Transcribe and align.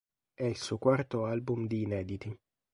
È 0.33 0.41
il 0.43 0.57
suo 0.57 0.79
quarto 0.79 1.25
album 1.25 1.67
di 1.67 1.83
inediti. 1.83 2.35